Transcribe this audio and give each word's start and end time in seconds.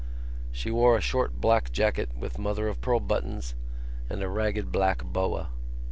She 0.51 0.71
wore 0.71 0.97
a 0.97 0.99
short 0.99 1.39
black 1.39 1.71
jacket 1.71 2.09
with 2.17 2.39
mother 2.39 2.67
of 2.67 2.81
pearl 2.81 2.99
buttons 2.99 3.53
and 4.09 4.23
a 4.23 4.27
ragged 4.29 4.71
black 4.71 5.03
boa. 5.03 5.49